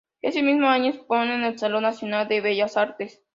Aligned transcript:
Ese 0.23 0.41
mismo 0.41 0.65
año 0.67 0.89
expone 0.89 1.35
en 1.35 1.43
el 1.43 1.59
Salón 1.59 1.83
Nacional 1.83 2.27
de 2.27 2.41
Bellas 2.41 2.75
Artes. 2.75 3.21